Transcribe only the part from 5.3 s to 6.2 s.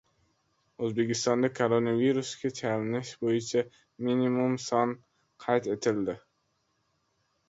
qayd etildi